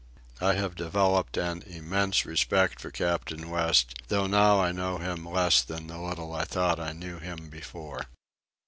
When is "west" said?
3.51-3.93